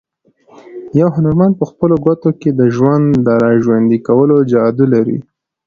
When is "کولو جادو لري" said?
4.07-5.17